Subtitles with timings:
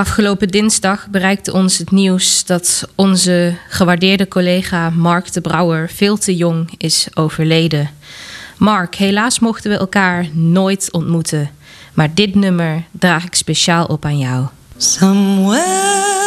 [0.00, 6.36] Afgelopen dinsdag bereikte ons het nieuws dat onze gewaardeerde collega Mark de Brouwer veel te
[6.36, 7.90] jong is overleden.
[8.56, 11.50] Mark, helaas mochten we elkaar nooit ontmoeten,
[11.94, 14.46] maar dit nummer draag ik speciaal op aan jou.
[14.76, 16.19] Somewhere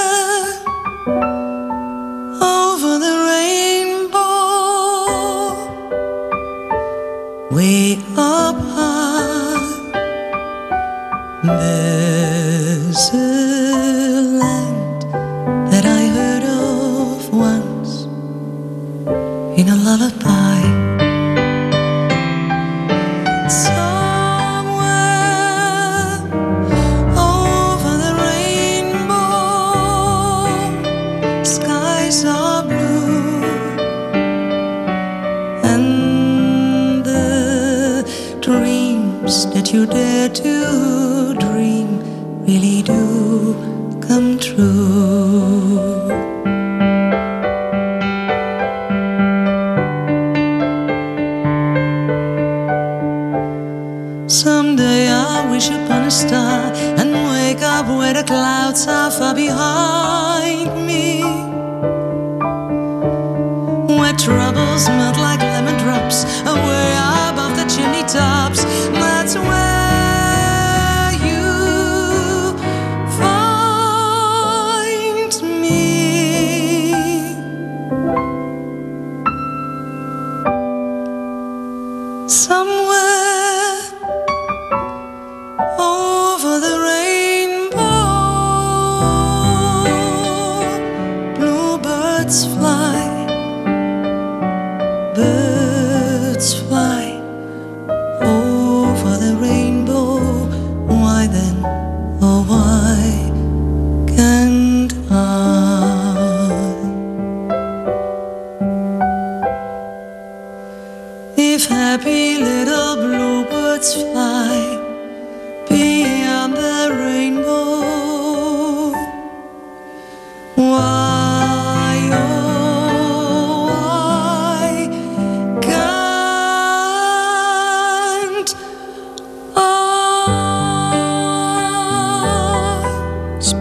[92.24, 92.93] birds fly.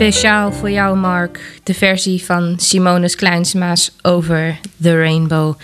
[0.02, 5.54] Speciaal voor jou, Mark, de versie van Simonis Kleinsma's over The Rainbow.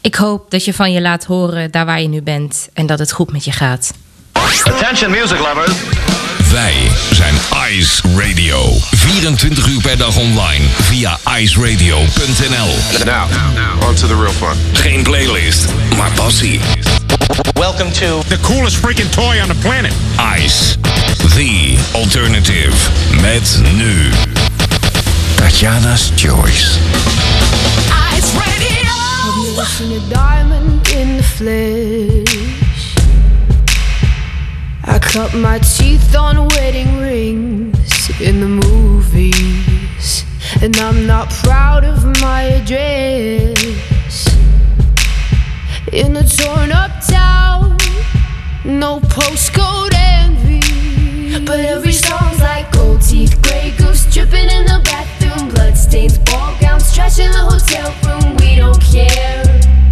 [0.00, 2.98] Ik hoop dat je van je laat horen daar waar je nu bent en dat
[2.98, 3.90] het goed met je gaat.
[4.62, 5.72] Attention music lovers.
[6.52, 7.34] Wij zijn
[7.70, 8.72] Ice Radio.
[8.90, 13.04] 24 uur per dag online via iceradio.nl.
[13.04, 14.56] Now, on to the real fun.
[14.72, 16.60] Geen playlist, maar passie.
[17.52, 19.92] Welcome to the coolest freaking toy on the planet.
[20.44, 20.76] Ice,
[21.38, 22.74] the alternative.
[23.22, 24.10] Met nu.
[25.36, 26.78] Tatjana's Choice.
[28.12, 28.90] Ice Radio.
[29.22, 32.96] I've never seen a diamond in the flesh.
[34.82, 40.24] I cut my teeth on wedding rings in the movies,
[40.60, 44.26] and I'm not proud of my address.
[45.92, 47.76] In a torn up town,
[48.64, 50.47] no postcode envy.
[51.48, 56.94] But every song's like gold teeth, gray goose dripping in the bathroom, bloodstains, ball gowns,
[56.94, 58.36] trash in the hotel room.
[58.36, 59.87] We don't care.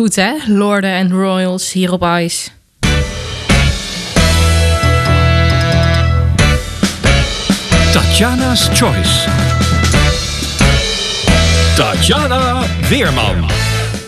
[0.00, 0.32] Goed, hè?
[0.46, 2.50] Lorden en Royals hier op Ice.
[7.92, 9.28] Tatjana's Choice.
[11.76, 13.50] Tatjana Weerman.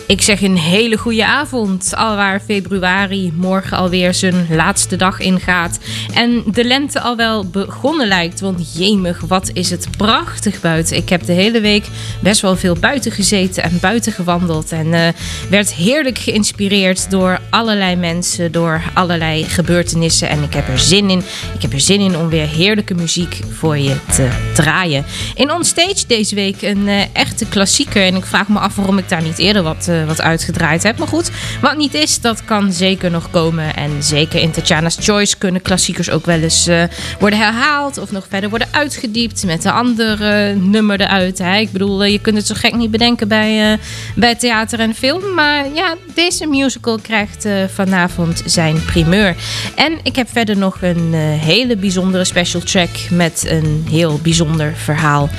[0.07, 5.79] Ik zeg een hele goede avond, alwaar februari morgen alweer zijn laatste dag ingaat.
[6.13, 10.97] En de lente al wel begonnen lijkt, want jemig, wat is het prachtig buiten.
[10.97, 11.85] Ik heb de hele week
[12.21, 14.71] best wel veel buiten gezeten en buiten gewandeld.
[14.71, 15.07] En eh,
[15.49, 20.29] werd heerlijk geïnspireerd door allerlei mensen, door allerlei gebeurtenissen.
[20.29, 21.23] En ik heb er zin in.
[21.55, 25.05] Ik heb er zin in om weer heerlijke muziek voor je te draaien.
[25.35, 28.03] In Onstage deze week een eh, echte klassieker.
[28.03, 30.97] En ik vraag me af waarom ik daar niet eerder wat, eh, wat uitgedraaid heb.
[30.97, 31.31] Maar goed,
[31.61, 33.75] wat niet is, dat kan zeker nog komen.
[33.75, 36.83] En zeker in Tatjana's Choice kunnen klassiekers ook wel eens eh,
[37.19, 37.97] worden herhaald.
[37.97, 41.37] Of nog verder worden uitgediept met een ander eh, nummer eruit.
[41.37, 41.57] Hè.
[41.57, 43.77] Ik bedoel, eh, je kunt het zo gek niet bedenken bij, eh,
[44.15, 45.33] bij theater en film.
[45.33, 49.35] Maar ja, deze musical krijgt vanavond zijn primeur.
[49.75, 55.29] En ik heb verder nog een hele bijzondere special track met een heel bijzonder verhaal.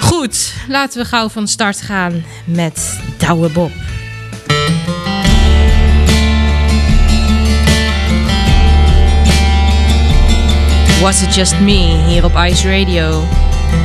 [0.00, 3.72] Goed, laten we gauw van start gaan met Douwe Bob.
[11.04, 13.20] Was It Just Me hier op Ice Radio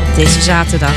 [0.09, 0.93] op deze zaterdag.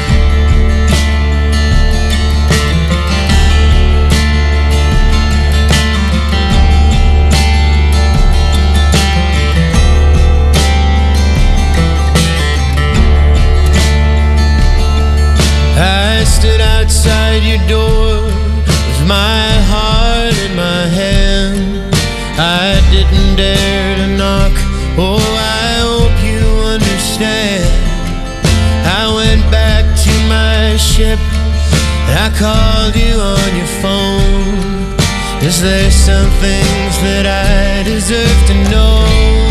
[15.76, 18.22] I stood outside your door
[18.88, 19.51] with my
[30.82, 31.18] ship.
[32.24, 34.98] I called you on your phone.
[35.42, 39.41] Is there some things that I deserve to know?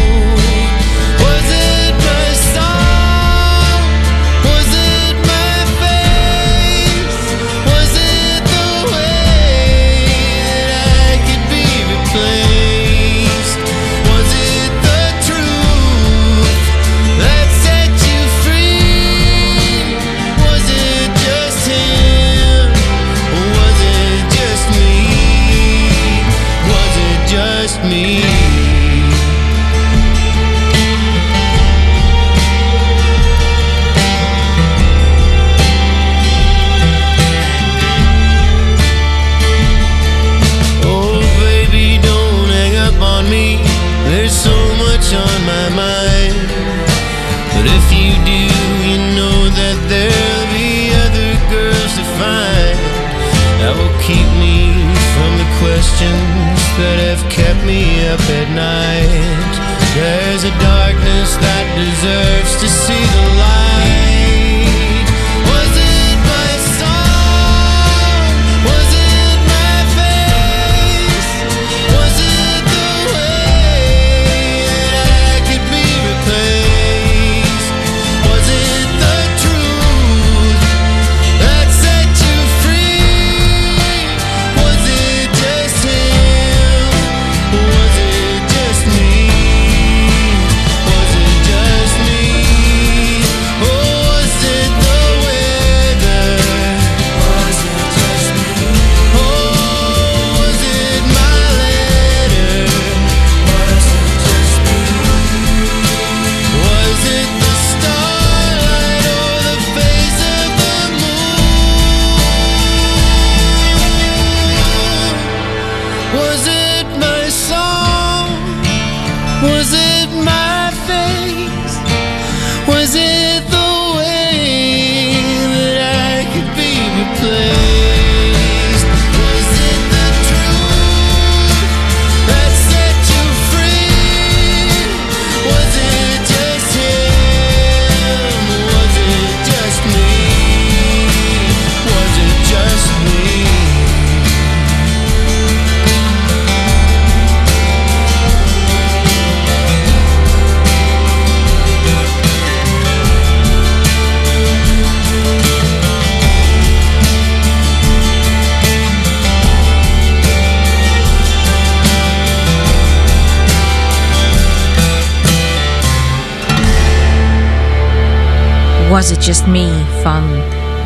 [169.02, 170.24] Was It Just Me van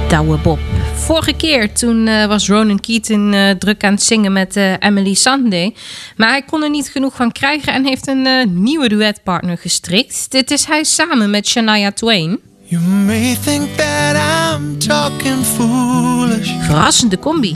[0.08, 0.60] Douwe Bob.
[0.94, 5.14] Vorige keer toen uh, was Ronan Keaton uh, druk aan het zingen met uh, Emily
[5.14, 5.76] Sunday.
[6.16, 10.32] Maar hij kon er niet genoeg van krijgen en heeft een nieuwe duetpartner gestrikt.
[10.32, 12.40] Dit is hij samen met Shania Twain.
[12.64, 16.52] You may think that I'm talking foolish.
[16.60, 17.56] Verrassende combi.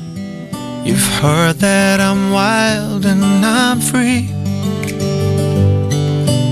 [0.84, 4.30] You've heard that I'm wild and I'm free.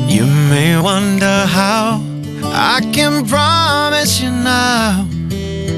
[0.07, 5.07] You may wonder how I can promise you now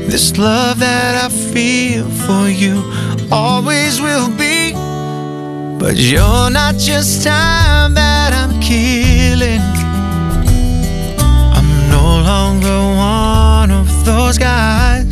[0.10, 2.84] this love that I feel for you
[3.32, 4.74] always will be.
[5.80, 9.62] But you're not just time that I'm killing.
[11.56, 15.06] I'm no longer one of those guys.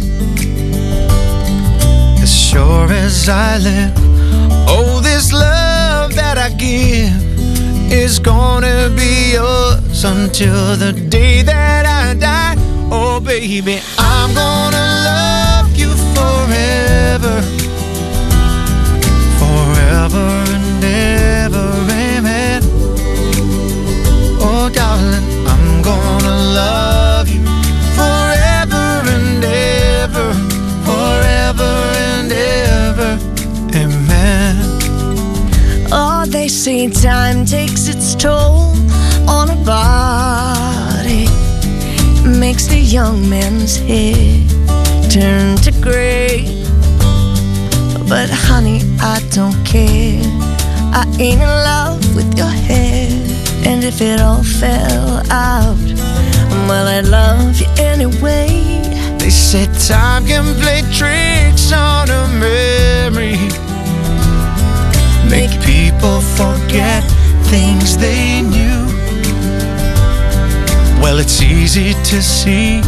[2.22, 3.94] As sure as I live,
[4.68, 7.27] oh, this love that I give
[8.08, 12.56] is gonna be yours until the day that I die.
[12.90, 17.36] Oh, baby, I'm gonna love you forever,
[19.42, 21.68] forever and ever,
[22.08, 22.62] amen.
[24.40, 27.07] Oh, darling, I'm gonna love
[36.48, 38.72] they say time takes its toll
[39.28, 41.28] on a body,
[42.40, 44.50] makes the young man's head
[45.12, 46.64] turn to gray.
[48.08, 50.22] But honey, I don't care.
[50.96, 53.10] I ain't in love with your hair.
[53.66, 55.76] And if it all fell out,
[56.70, 58.48] well, I'd love you anyway.
[59.20, 63.67] They said time can play tricks on a memory.
[65.30, 67.04] Make people forget
[67.50, 68.86] things they knew.
[71.02, 72.82] Well, it's easy to see.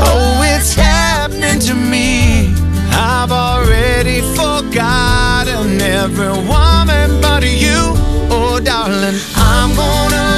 [0.00, 2.54] Oh, it's happening to me.
[2.90, 7.94] I've already forgotten every woman but you.
[8.30, 10.37] Oh, darling, I'm gonna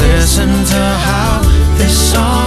[0.00, 1.40] listen to how
[1.76, 2.39] this song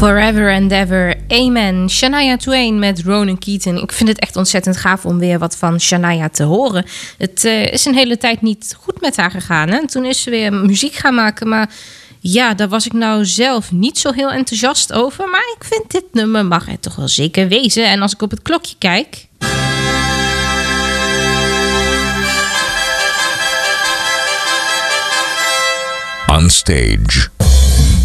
[0.00, 1.90] Forever and Ever, Amen.
[1.90, 3.82] Shania Twain met Ronan Keaton.
[3.82, 6.84] Ik vind het echt ontzettend gaaf om weer wat van Shania te horen.
[7.18, 9.68] Het eh, is een hele tijd niet goed met haar gegaan.
[9.68, 9.76] Hè?
[9.76, 11.70] En toen is ze weer muziek gaan maken, maar...
[12.20, 15.28] Ja, daar was ik nou zelf niet zo heel enthousiast over.
[15.28, 17.84] Maar ik vind dit nummer mag er toch wel zeker wezen.
[17.84, 19.26] En als ik op het klokje kijk...
[26.26, 27.39] On stage.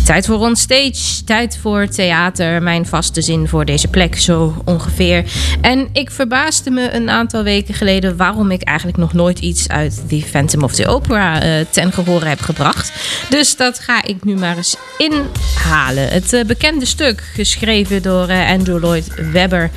[0.06, 2.64] Tijd voor onstage, tijd voor theater.
[2.64, 5.26] Mijn vaste zin voor deze plek, zo ongeveer.
[5.62, 10.04] En ik verbaasde me een aantal weken geleden waarom ik eigenlijk nog nooit iets uit
[10.08, 12.92] The Phantom of the Opera eh, ten gehore heb gebracht.
[13.30, 16.08] Dus dat ga ik nu maar eens inhalen.
[16.10, 19.72] Het eh, bekende stuk, geschreven door eh, Andrew Lloyd Webber.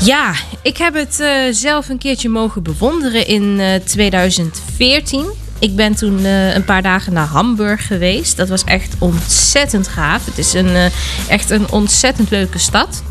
[0.00, 5.26] Ja, ik heb het zelf een keertje mogen bewonderen in eh, 2014.
[5.60, 8.36] Ik ben toen eh, een paar dagen naar Hamburg geweest.
[8.36, 10.24] Dat was echt ontzettend gaaf.
[10.24, 10.84] Het is een, eh,
[11.28, 13.02] echt een ontzettend leuke stad.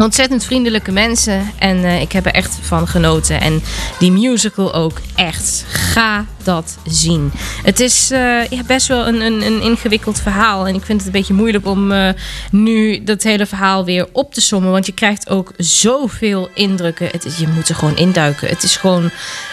[0.00, 1.50] Ontzettend vriendelijke mensen.
[1.58, 3.40] En eh, ik heb er echt van genoten.
[3.40, 3.62] En
[3.98, 5.64] die musical ook echt.
[5.68, 7.32] Ga dat zien.
[7.62, 10.66] Het is eh, ja, best wel een, een, een ingewikkeld verhaal.
[10.66, 12.08] En ik vind het een beetje moeilijk om eh,
[12.50, 14.70] nu dat hele verhaal weer op te sommen.
[14.70, 17.08] Want je krijgt ook zoveel indrukken.
[17.10, 18.48] Het je moet er gewoon induiken.
[18.48, 19.10] Het is gewoon,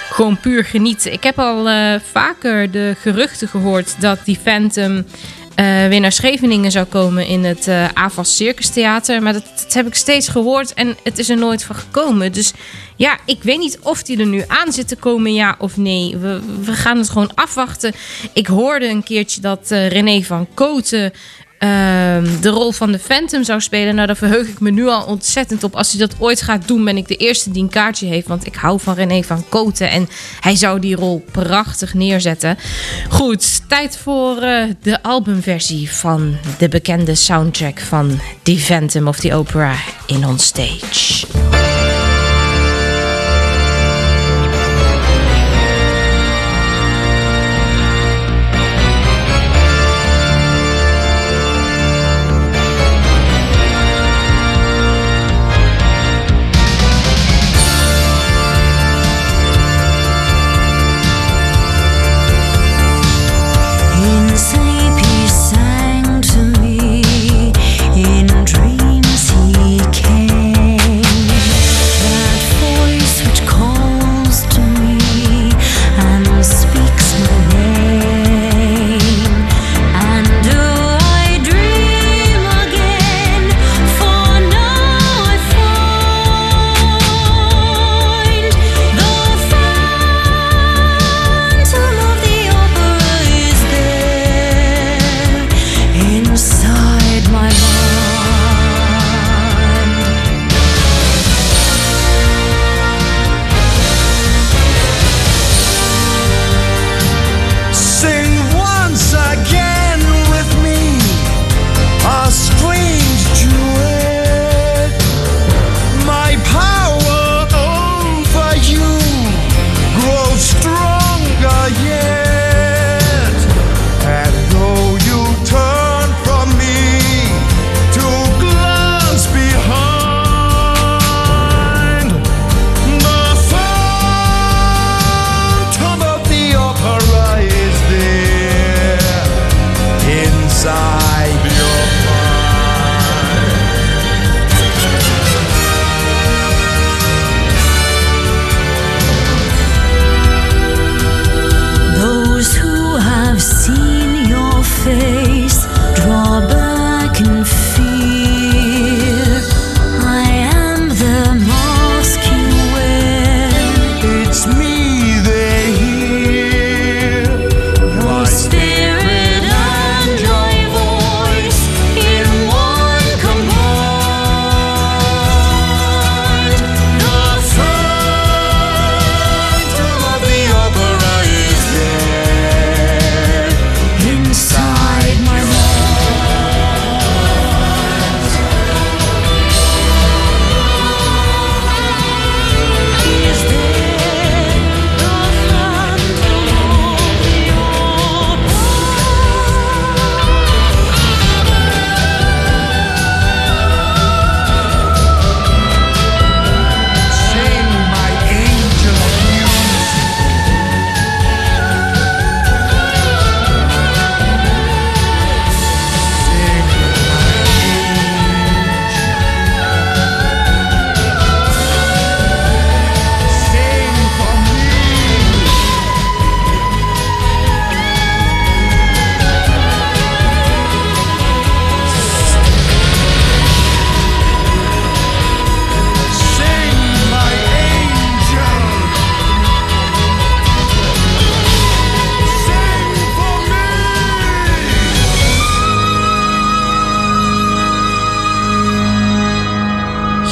[0.09, 1.13] gewoon puur genieten.
[1.13, 1.67] Ik heb al
[2.11, 5.05] vaker de geruchten gehoord dat die Phantom
[5.57, 9.21] eh, weer naar Scheveningen zou komen in het AVAS Circus Theater.
[9.21, 12.31] Maar dat, heb ik steeds gehoord en het is er nooit van gekomen.
[12.31, 12.53] Dus
[12.95, 16.17] ja, ik weet niet of die er nu aan zit te komen, ja of nee.
[16.17, 17.93] We, we gaan het gewoon afwachten.
[18.33, 21.13] Ik hoorde een keertje dat eh, René van Koten
[21.57, 23.95] ehm, de rol van de Phantom zou spelen.
[23.95, 25.75] Nou, daar verheug ik me nu al ontzettend op.
[25.75, 28.27] Als hij dat ooit gaat doen, ben ik de eerste die een kaartje heeft.
[28.27, 29.89] Want ik hou van René van Koten.
[29.89, 30.09] En
[30.39, 32.57] hij zou die rol prachtig neerzetten.
[33.09, 39.33] Goed, tijd voor eh, de albumversie van de bekende soundtrack van The Phantom of the
[39.33, 41.46] Opera in On Stage.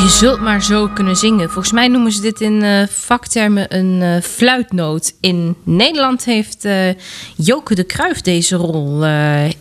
[0.05, 1.49] Je zult maar zo kunnen zingen.
[1.49, 5.13] Volgens mij noemen ze dit in eh, vaktermen een eh, fluitnoot.
[5.19, 6.89] In Nederland heeft eh,
[7.35, 9.05] Joke de Kruif deze rol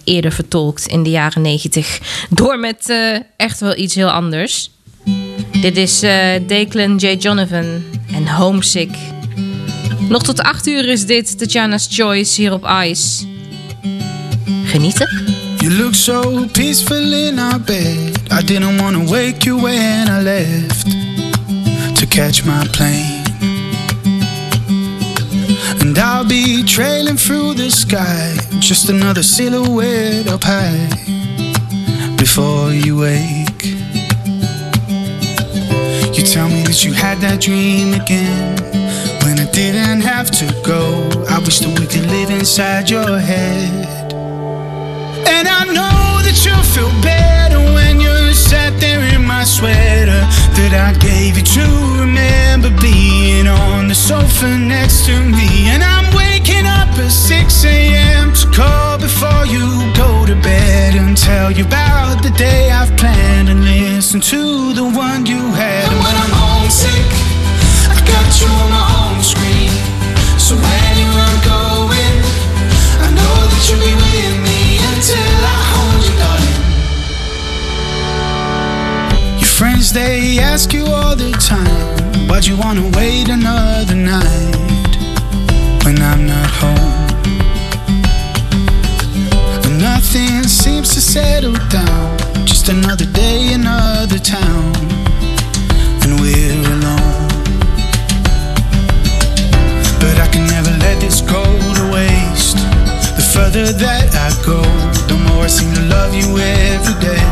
[0.04, 2.26] eerder vertolkt in de jaren 90.
[2.30, 2.92] Door met
[3.36, 4.70] echt wel iets heel anders.
[5.60, 6.00] Dit is
[6.46, 7.16] Declan J.
[7.18, 7.82] Jonathan
[8.14, 8.96] en Homesick.
[10.08, 13.26] Nog tot 8 uur is dit Tatjana's Choice hier op Ice.
[14.64, 15.43] Genieten?
[15.64, 18.20] You look so peaceful in our bed.
[18.30, 20.86] I didn't want to wake you when I left
[21.96, 23.24] to catch my plane.
[25.80, 30.86] And I'll be trailing through the sky, just another silhouette up high
[32.18, 33.64] before you wake.
[36.14, 38.58] You tell me that you had that dream again
[39.24, 41.08] when I didn't have to go.
[41.30, 44.03] I wish that we could live inside your head.
[45.26, 50.20] And I know that you'll feel better when you're sat there in my sweater
[50.58, 51.66] that I gave you to
[52.00, 55.72] remember being on the sofa next to me.
[55.72, 58.32] And I'm waking up at 6 a.m.
[58.32, 59.64] to call before you
[59.96, 60.94] go to bed.
[60.94, 65.88] And tell you about the day I've planned and listen to the one you had.
[65.88, 67.08] And when I'm homesick,
[67.88, 69.72] I got you on my home screen.
[70.38, 70.54] So
[70.90, 72.14] anywhere I'm going,
[73.00, 74.33] I know that you'll be with
[79.58, 84.96] friends they ask you all the time, why'd you wanna wait another night
[85.84, 87.06] when I'm not home?
[89.62, 92.18] But nothing seems to settle down.
[92.44, 94.74] Just another day, another town,
[96.02, 97.28] and we're alone.
[100.02, 101.44] But I can never let this go
[101.78, 102.58] to waste.
[103.18, 104.62] The further that I go,
[105.06, 107.23] the more I seem to love you every day.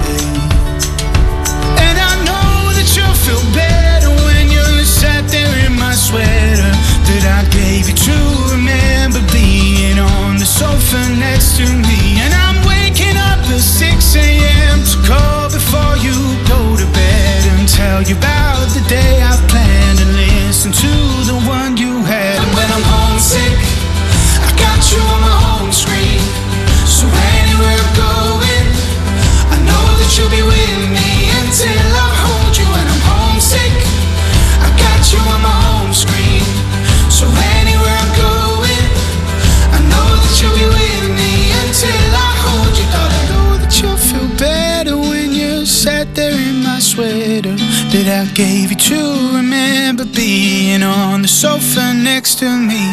[51.43, 52.87] Sofa next to me.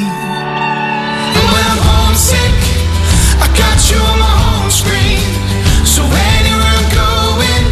[1.38, 2.58] And when I'm homesick,
[3.38, 5.22] I got you on my home screen.
[5.86, 7.66] So anywhere I'm going,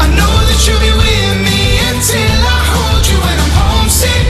[0.00, 4.24] I know that you'll be with me until I hold you when I'm homesick.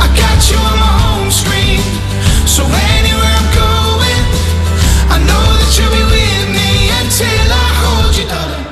[0.00, 1.84] I got you on my home screen.
[2.48, 2.64] So
[2.96, 4.24] anywhere I'm going,
[5.12, 8.64] I know that you'll be with me until I hold you, darling.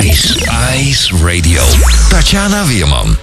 [0.00, 0.32] Ice,
[0.80, 1.60] Ice Radio.
[2.08, 3.21] Tatjana Weerman.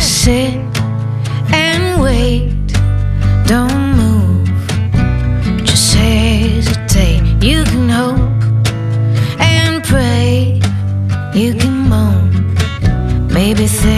[0.00, 0.54] Sit
[1.52, 2.52] and wait.
[3.46, 4.48] Don't move.
[5.64, 7.22] Just hesitate.
[7.42, 8.18] You can hope
[9.40, 10.60] and pray.
[11.34, 13.28] You can moan.
[13.28, 13.97] Maybe things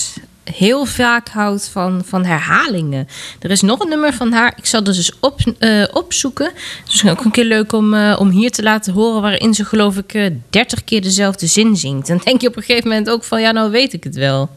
[0.61, 3.07] heel vaak houdt van, van herhalingen.
[3.39, 4.53] Er is nog een nummer van haar.
[4.57, 6.51] Ik zal het dus op, eh, opzoeken.
[6.85, 9.21] Dus ook een keer leuk om, eh, om hier te laten horen...
[9.21, 12.07] waarin ze geloof ik eh, 30 keer dezelfde zin zingt.
[12.07, 13.41] Dan denk je op een gegeven moment ook van...
[13.41, 14.49] ja, nou weet ik het wel.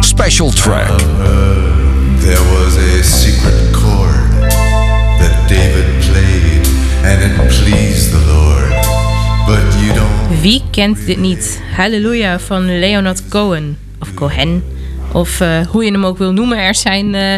[0.00, 0.98] Special track.
[2.20, 4.40] There was a secret chord
[5.18, 6.66] that David played,
[7.04, 7.36] and it
[10.40, 11.62] Wie kent dit niet?
[11.76, 13.78] Halleluja van Leonard Cohen.
[14.00, 14.62] Of Cohen.
[15.12, 16.58] Of eh, hoe je hem ook wil noemen.
[16.58, 17.34] Er zijn eh,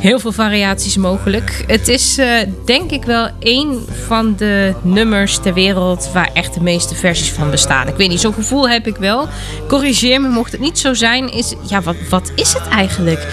[0.00, 1.64] heel veel variaties mogelijk.
[1.66, 2.28] Het is eh,
[2.64, 7.50] denk ik wel één van de nummers ter wereld waar echt de meeste versies van
[7.50, 7.88] bestaan.
[7.88, 9.28] Ik weet niet, zo'n gevoel heb ik wel.
[9.68, 11.32] Corrigeer me mocht het niet zo zijn.
[11.32, 13.26] Is, ja, wat, wat is het eigenlijk?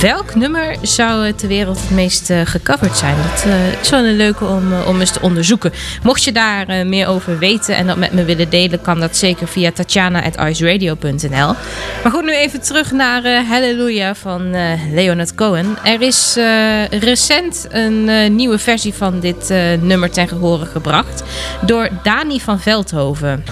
[0.00, 3.16] Welk nummer zou ter wereld het meest gecoverd zijn?
[3.16, 3.46] Dat
[3.82, 5.72] is wel een leuke om, om eens te onderzoeken.
[6.02, 9.48] Mocht je daar meer over weten en dat met me willen delen, kan dat zeker
[9.48, 11.54] via tatjana.iceradio.nl.
[12.02, 15.76] Maar goed, nu even terug naar Halleluja van uh, Leonard Cohen.
[15.84, 19.48] Er is uh, recent een uh, nieuwe versie van dit
[19.80, 21.22] nummer ten gehore gebracht
[21.60, 23.44] door Dani van Veldhoven.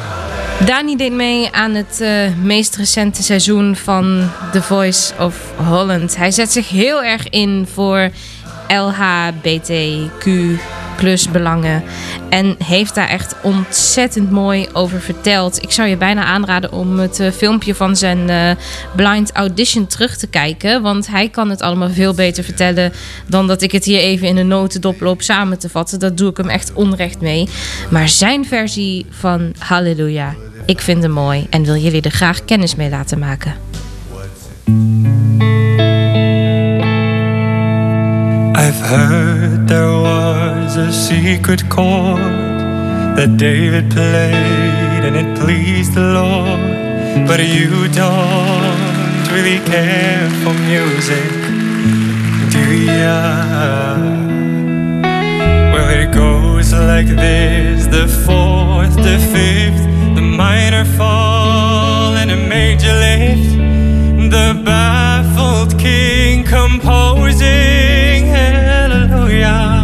[0.67, 2.05] Dani deed mee aan het
[2.43, 6.17] meest recente seizoen van The Voice of Holland.
[6.17, 8.11] Hij zet zich heel erg in voor
[8.69, 10.31] LHBTQ
[10.97, 11.83] plus belangen.
[12.29, 15.63] En heeft daar echt ontzettend mooi over verteld.
[15.63, 18.51] Ik zou je bijna aanraden om het uh, filmpje van zijn uh,
[18.97, 20.83] blind audition terug te kijken.
[20.83, 22.93] Want hij kan het allemaal veel beter vertellen
[23.27, 25.99] dan dat ik het hier even in een notendop loop samen te vatten.
[25.99, 27.49] Dat doe ik hem echt onrecht mee.
[27.91, 30.35] Maar zijn versie van Halleluja,
[30.67, 33.55] ik vind hem mooi en wil jullie er graag kennis mee laten maken.
[38.57, 39.24] I've heard
[40.95, 42.19] secret chord
[43.17, 47.27] that David played and it pleased the Lord.
[47.27, 48.95] But you don't
[49.35, 51.31] really care for music,
[52.55, 52.65] do
[52.99, 53.97] ya?
[55.73, 62.95] Well, it goes like this the fourth, the fifth, the minor fall, and a major
[63.07, 63.51] lift.
[64.31, 69.84] The baffled king composing hallelujah.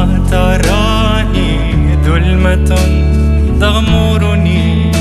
[0.31, 1.51] تراني
[2.05, 2.69] ظلمة
[3.61, 4.91] تغمرني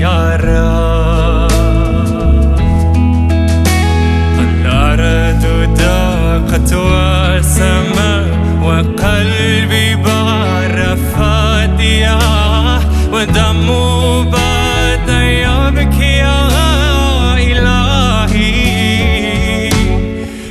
[0.00, 1.54] يا رب.
[4.46, 5.44] الأرض
[5.78, 8.26] ضاقت والسماء
[8.62, 12.18] وقلبي بار فاديا
[13.12, 13.66] ودم
[14.30, 16.40] بات يبكي يا
[17.36, 18.54] إلهي.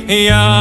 [0.08, 0.53] يا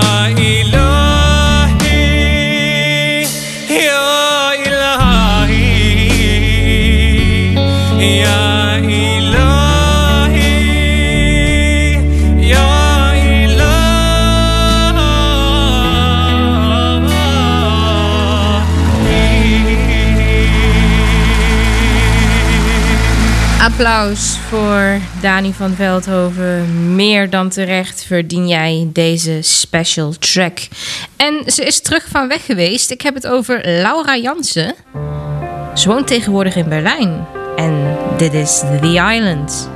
[23.83, 26.95] Applaus voor Dani van Veldhoven.
[26.95, 30.57] Meer dan terecht verdien jij deze special track.
[31.17, 32.91] En ze is terug van weg geweest.
[32.91, 34.75] Ik heb het over Laura Jansen.
[35.73, 37.25] Ze woont tegenwoordig in Berlijn.
[37.55, 39.69] En dit is The Island.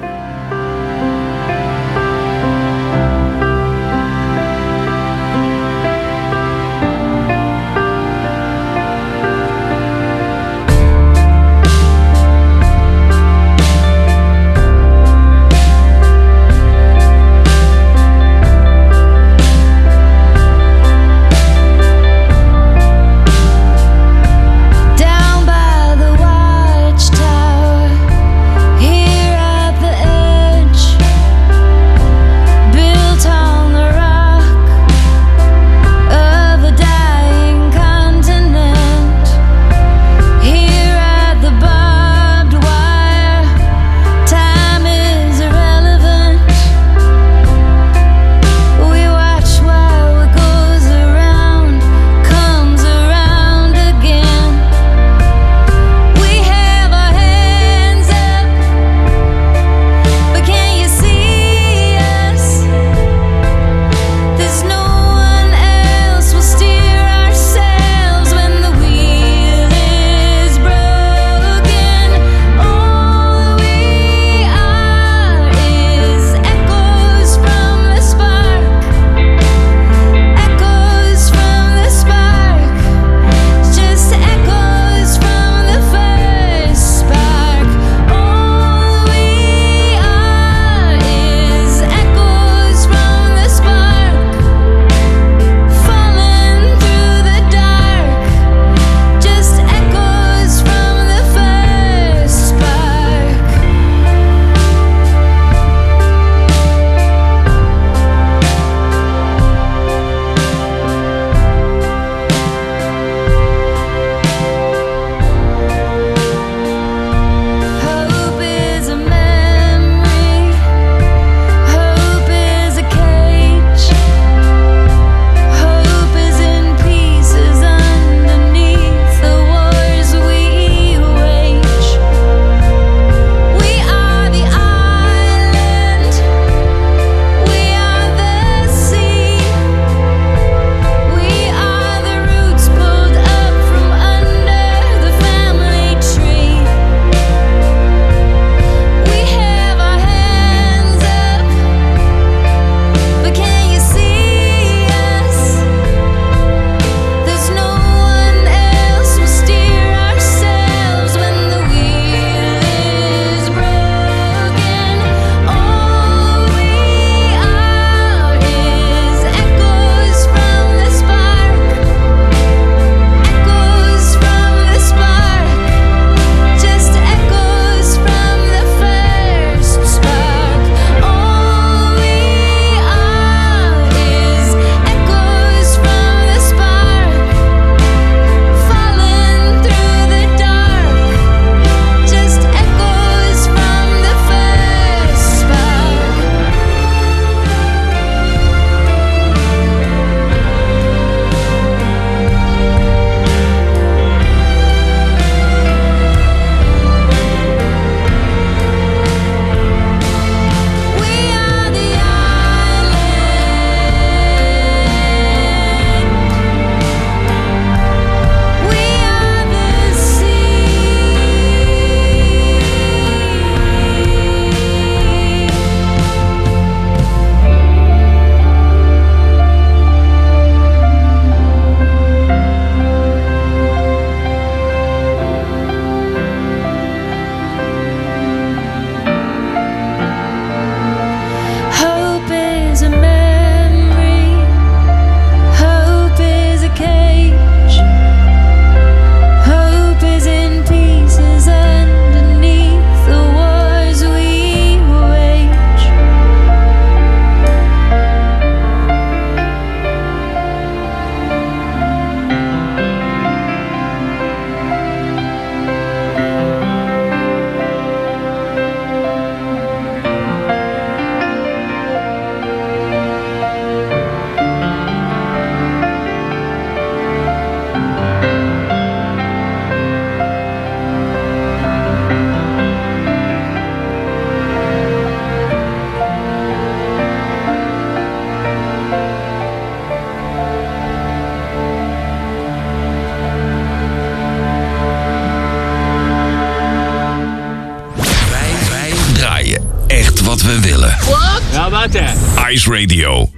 [302.66, 303.30] Radio.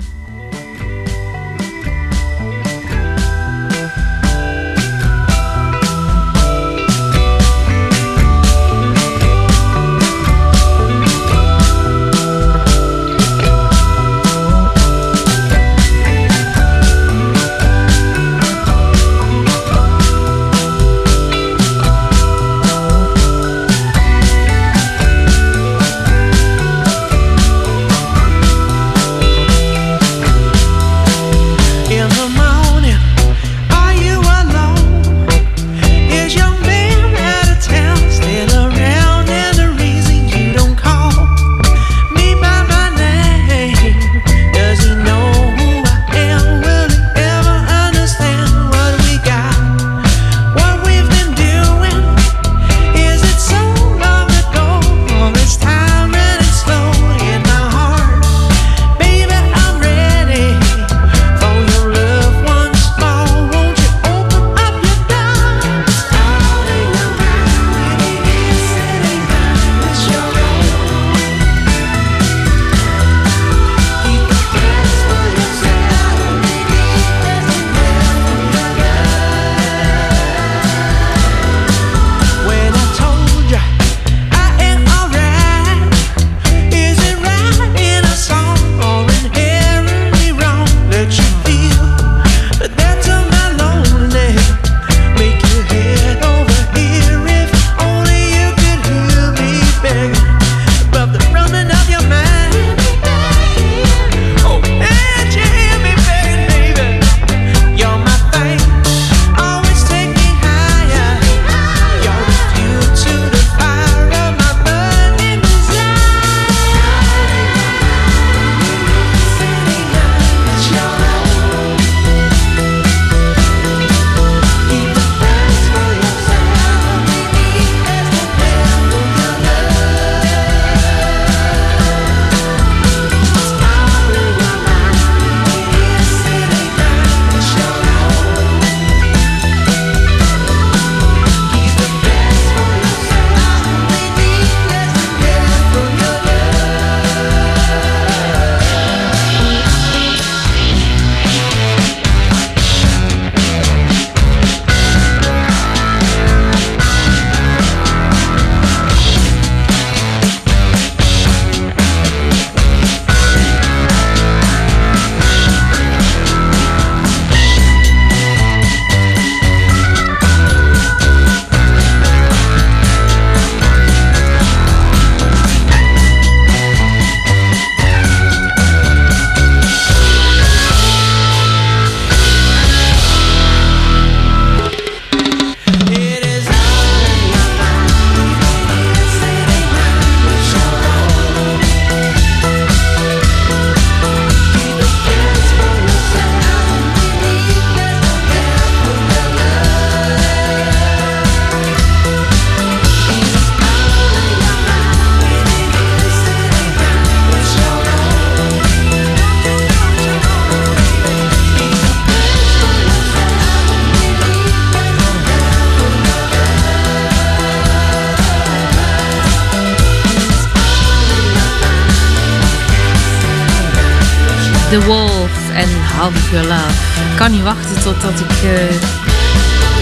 [226.32, 226.72] Your Love.
[227.12, 229.10] Ik kan niet wachten totdat ik eh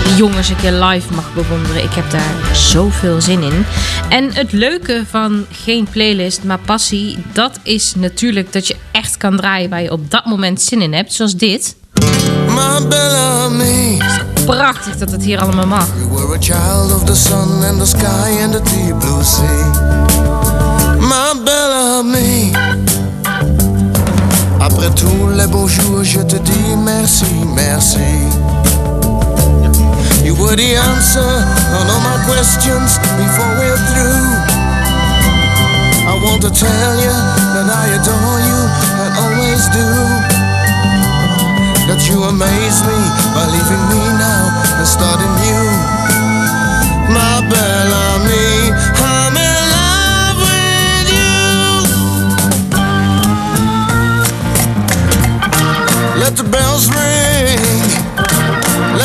[0.08, 1.84] die jongens een keer live mag bewonderen.
[1.84, 3.66] Ik heb daar zoveel zin in.
[4.10, 7.18] En het leuke van geen playlist, maar passie...
[7.34, 10.94] dat is natuurlijk dat je echt kan draaien waar je op dat moment zin in
[10.94, 11.14] hebt.
[11.14, 11.76] Zoals dit.
[14.46, 15.88] Prachtig dat het hier allemaal mag.
[15.98, 19.72] you were a child of the sun and the sky and the deep blue sea.
[21.00, 22.52] My Bellamy,
[24.78, 27.26] après tous les beaux jours, je te dis merci,
[27.56, 27.98] merci.
[30.24, 31.34] You were the answer
[31.78, 34.28] on all my questions before we're through.
[36.06, 37.16] I want to tell you
[37.56, 38.60] that I adore you
[39.02, 39.88] and always do.
[41.88, 43.00] That you amaze me
[43.34, 44.46] by leaving me now
[44.78, 45.68] and starting new.
[47.10, 48.57] My Bellamy,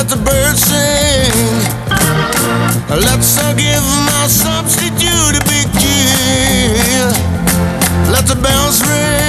[0.02, 1.30] let the birds sing.
[2.90, 7.06] Let's uh, give my substitute a big cheer.
[8.10, 9.21] Let the bells ring.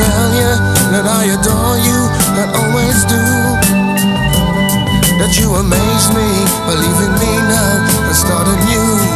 [0.00, 0.50] Tell you
[0.92, 2.00] that I adore you
[2.40, 3.24] and always do.
[5.20, 6.28] That you amaze me,
[6.64, 9.09] believe in me now and start anew.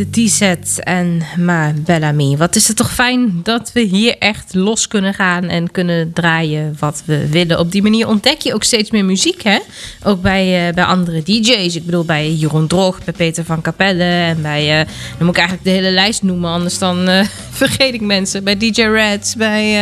[0.00, 2.36] De D-set en Ma Bellamy.
[2.36, 6.76] Wat is het toch fijn dat we hier echt los kunnen gaan en kunnen draaien
[6.78, 7.58] wat we willen.
[7.58, 9.58] Op die manier ontdek je ook steeds meer muziek, hè?
[10.04, 11.74] Ook bij, eh, bij andere DJ's.
[11.74, 14.80] Ik bedoel, bij Jeroen Droog, bij Peter van Capelle en bij...
[14.80, 14.86] eh,
[15.16, 18.44] dan moet ik eigenlijk de hele lijst noemen, anders dan eh, vergeet ik mensen.
[18.44, 19.72] Bij DJ Reds, bij...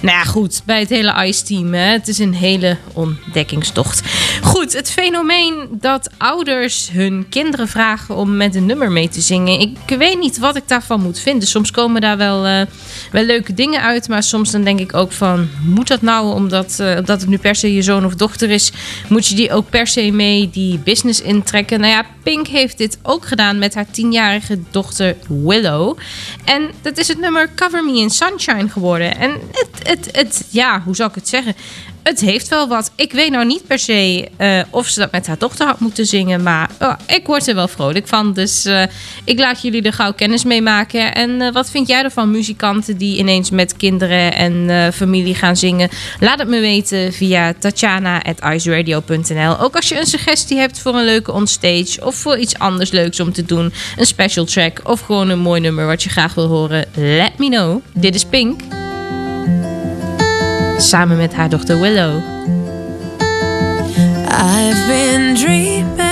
[0.00, 1.74] nou ja, goed, bij het hele Ice-team.
[1.74, 4.02] Het is een hele ontdekkingstocht.
[4.42, 9.55] Goed, het fenomeen dat ouders hun kinderen vragen om met een nummer mee te zingen.
[9.60, 11.48] Ik weet niet wat ik daarvan moet vinden.
[11.48, 12.60] Soms komen daar wel, eh,
[13.12, 14.08] wel leuke dingen uit.
[14.08, 15.48] Maar soms dan denk ik ook van...
[15.64, 18.72] Moet dat nou, omdat, omdat het nu per se je zoon of dochter is...
[19.08, 21.80] Moet je die ook per se mee die business intrekken?
[21.80, 25.98] Nou ja, Pink heeft dit ook gedaan met haar tienjarige dochter Willow.
[26.44, 29.16] En dat is het nummer Cover Me in Sunshine geworden.
[29.16, 31.54] En het, het, het ja, hoe zou ik het zeggen?
[32.06, 32.92] Het heeft wel wat.
[32.96, 36.06] Ik weet nou niet per se eh, of ze dat met haar dochter had moeten
[36.06, 36.42] zingen.
[36.42, 38.32] Maar oh, ik word er wel vrolijk van.
[38.32, 38.82] Dus eh,
[39.24, 41.14] ik laat jullie er gauw kennis mee maken.
[41.14, 42.30] En eh, wat vind jij ervan?
[42.30, 45.88] Muzikanten die ineens met kinderen en familie gaan zingen.
[46.20, 49.58] Laat het me weten via tatjana.iceradio.nl.
[49.58, 52.04] Ook als je een suggestie hebt voor een leuke onstage.
[52.04, 53.72] Of voor iets anders leuks om te doen.
[53.96, 54.80] Een special track.
[54.84, 56.86] Of gewoon een mooi nummer wat je graag wil horen.
[56.94, 57.82] Let me know.
[57.92, 58.85] Dit is Pink.
[60.78, 62.22] Samen met haar dochter Willow.
[64.28, 66.05] I've been dreaming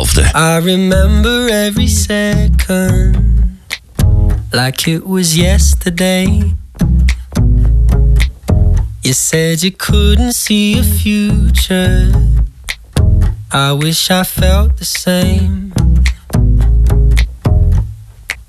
[0.00, 0.30] hetzelfde.
[0.34, 3.58] I remember every second
[4.52, 6.54] like it was yesterday.
[9.02, 12.12] You said you couldn't see a future.
[13.52, 15.72] I wish I felt the same.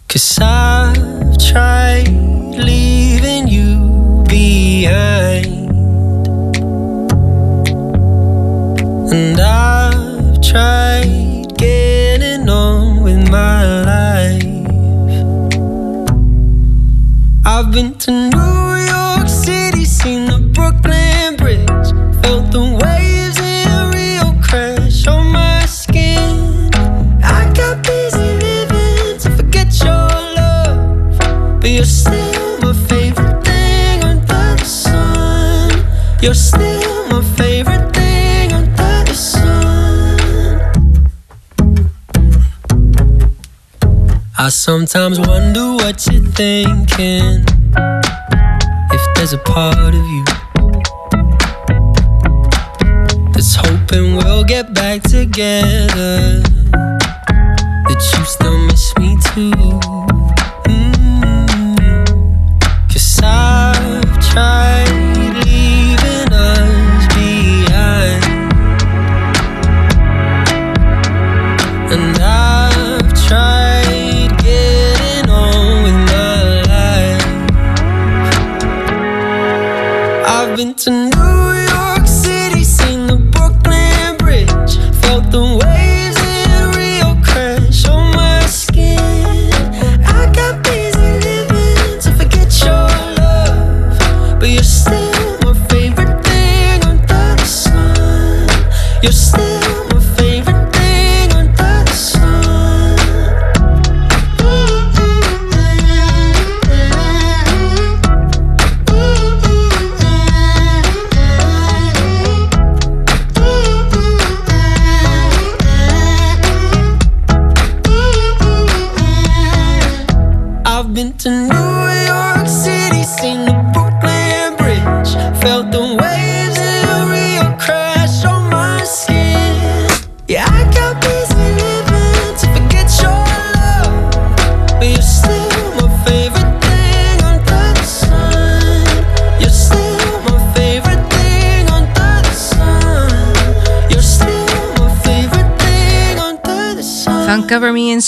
[0.08, 2.10] Cause I've tried
[2.58, 5.51] leaving you behind.
[44.44, 47.46] I sometimes wonder what you're thinking.
[48.92, 50.26] If there's a part of you
[53.34, 56.42] that's hoping we'll get back together,
[57.86, 60.01] that you still miss me too.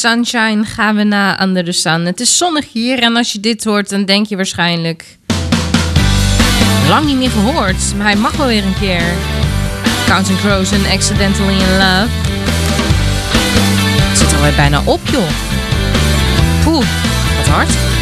[0.04, 2.06] Sunshine gaan we naar Under the Sun.
[2.06, 5.18] Het is zonnig hier en als je dit hoort, dan denk je waarschijnlijk...
[6.89, 9.04] Lang niet meer gehoord, maar hij mag wel weer een keer.
[10.06, 12.08] Counting Crows en Accidentally in Love.
[14.10, 15.30] Het zit alweer bijna op, joh.
[16.68, 16.86] Oeh,
[17.38, 17.93] wat hard.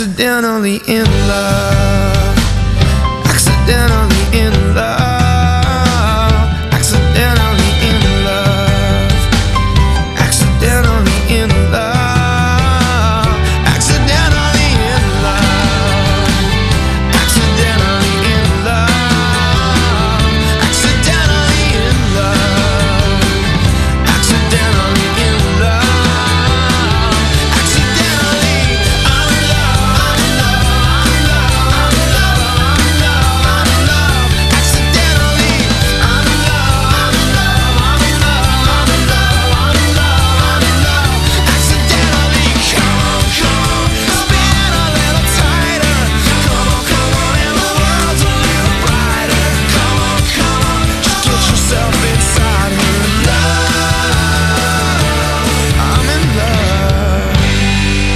[0.00, 2.38] accidentally in love.
[3.26, 3.99] Accidentally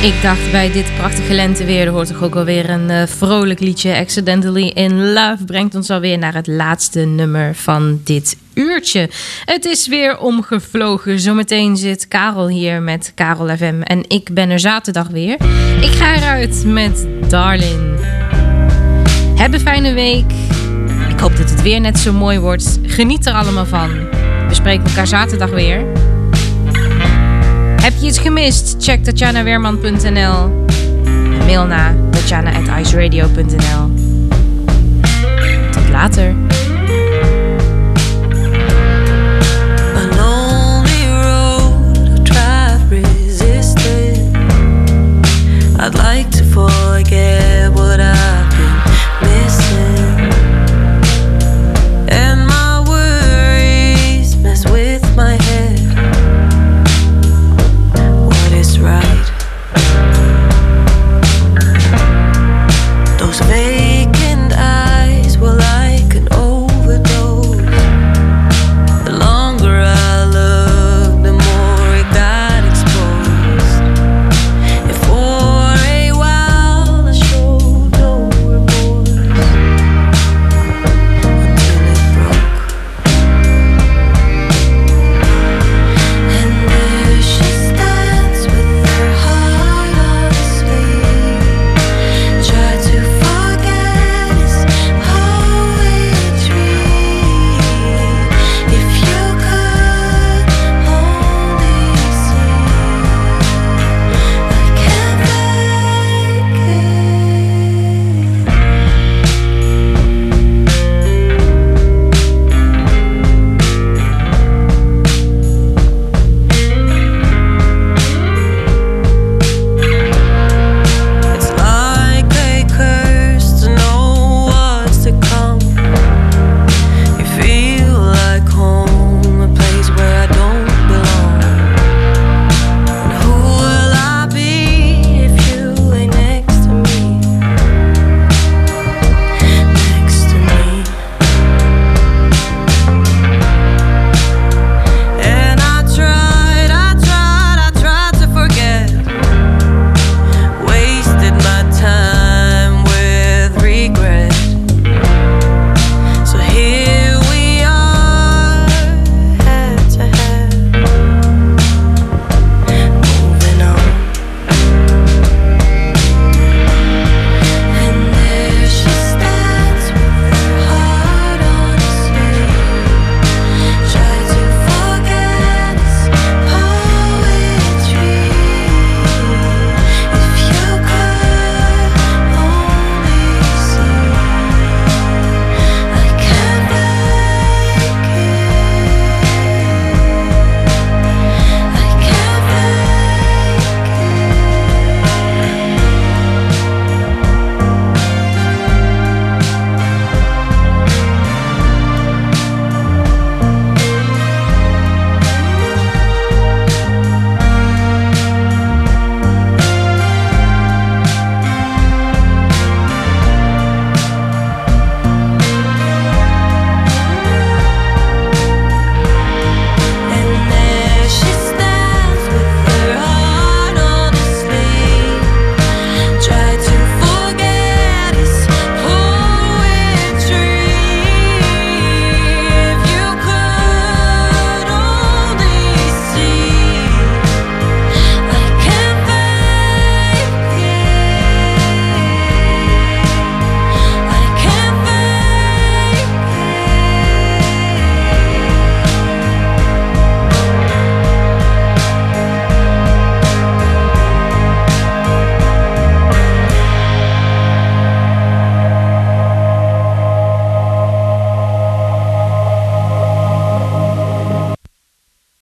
[0.05, 3.97] Ik dacht bij dit prachtige lenteweer, er hoort toch ook alweer een uh, vrolijk liedje.
[3.97, 9.09] Accidentally in Love brengt ons alweer naar het laatste nummer van dit uurtje.
[9.45, 11.21] Het is weer omgevlogen.
[11.21, 15.35] Zometeen zit Karel hier met Karel FM en ik ben er zaterdag weer.
[15.81, 17.97] Ik ga eruit met Darlin.
[19.35, 20.33] Heb een fijne week.
[21.09, 22.79] Ik hoop dat het weer net zo mooi wordt.
[22.83, 23.91] Geniet er allemaal van.
[24.49, 25.85] We spreken elkaar zaterdag weer.
[27.85, 28.77] Heb je iets gemist?
[28.79, 30.65] Check tatjanaweerman.nl.
[31.47, 33.91] Mail naar tatjana.iceradio.nl.
[35.71, 36.35] Tot later.
[45.79, 48.01] I'd like to forget what